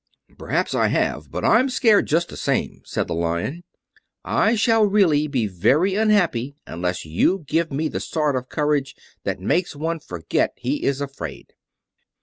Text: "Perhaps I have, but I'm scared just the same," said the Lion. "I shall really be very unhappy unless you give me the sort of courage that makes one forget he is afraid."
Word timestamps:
"Perhaps 0.35 0.73
I 0.73 0.87
have, 0.87 1.29
but 1.29 1.45
I'm 1.45 1.69
scared 1.69 2.07
just 2.07 2.29
the 2.29 2.35
same," 2.35 2.81
said 2.85 3.07
the 3.07 3.13
Lion. 3.13 3.63
"I 4.25 4.55
shall 4.55 4.83
really 4.87 5.27
be 5.27 5.45
very 5.45 5.93
unhappy 5.93 6.55
unless 6.65 7.05
you 7.05 7.43
give 7.47 7.71
me 7.71 7.87
the 7.87 7.99
sort 7.99 8.35
of 8.35 8.49
courage 8.49 8.95
that 9.25 9.39
makes 9.39 9.75
one 9.75 9.99
forget 9.99 10.53
he 10.57 10.85
is 10.85 11.01
afraid." 11.01 11.53